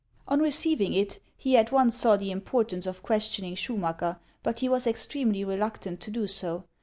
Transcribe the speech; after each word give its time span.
On 0.27 0.39
receiving 0.39 0.93
it, 0.93 1.19
he 1.37 1.55
at 1.55 1.71
once 1.71 1.95
saw 1.95 2.17
the 2.17 2.31
importance 2.31 2.87
of 2.87 3.03
questioning 3.03 3.53
Schumacker; 3.53 4.17
but 4.41 4.63
lie 4.63 4.67
was 4.69 4.87
extremely 4.87 5.43
reluctant 5.45 5.99
to 5.99 6.09
do 6.09 6.25
so. 6.25 6.63